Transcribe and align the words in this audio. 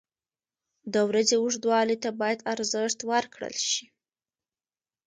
•د 0.93 0.95
ورځې 1.09 1.35
اوږدوالي 1.39 1.97
ته 2.03 2.09
باید 2.21 2.39
ارزښت 2.53 2.99
ورکړل 3.11 3.55
شي. 3.69 3.85